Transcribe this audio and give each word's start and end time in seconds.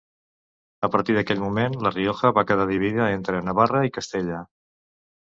A 0.87 0.89
partir 0.95 1.17
d'aquest 1.17 1.43
moment 1.43 1.77
La 1.87 1.93
Rioja 1.97 2.33
va 2.39 2.47
quedar 2.53 2.67
dividida 2.73 3.13
entre 3.21 3.47
Navarra 3.51 3.87
i 3.93 3.97
Castella. 4.03 4.45